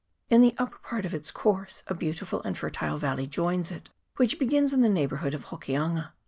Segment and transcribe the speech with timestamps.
[0.31, 4.39] In the upper part of its course a beautiful and fertile valley joins it, which
[4.39, 6.13] begins in the neigh bourhood of Hokianga.